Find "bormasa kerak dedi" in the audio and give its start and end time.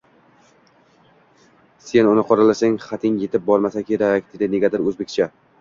3.51-4.53